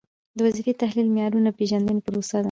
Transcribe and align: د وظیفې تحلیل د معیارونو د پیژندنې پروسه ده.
د 0.37 0.39
وظیفې 0.45 0.73
تحلیل 0.81 1.07
د 1.09 1.13
معیارونو 1.15 1.49
د 1.53 1.55
پیژندنې 1.59 2.01
پروسه 2.05 2.37
ده. 2.37 2.39